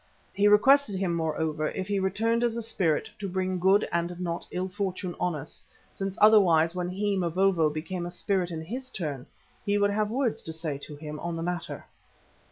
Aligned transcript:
He 0.33 0.47
requested 0.47 0.95
him, 0.95 1.13
moreover, 1.13 1.69
if 1.69 1.87
he 1.87 1.99
returned 1.99 2.43
as 2.43 2.57
a 2.57 2.63
spirit, 2.63 3.07
to 3.19 3.29
bring 3.29 3.59
good 3.59 3.87
and 3.91 4.19
not 4.19 4.47
ill 4.49 4.67
fortune 4.67 5.13
on 5.19 5.35
us, 5.35 5.61
since 5.93 6.17
otherwise 6.19 6.73
when 6.73 6.89
he, 6.89 7.15
Mavovo, 7.15 7.69
became 7.69 8.07
a 8.07 8.09
spirit 8.09 8.49
in 8.49 8.63
his 8.63 8.89
turn, 8.89 9.27
he 9.63 9.77
would 9.77 9.91
have 9.91 10.09
words 10.09 10.41
to 10.41 10.53
say 10.53 10.79
to 10.79 10.95
him 10.95 11.19
on 11.19 11.35
the 11.35 11.43
matter. 11.43 11.85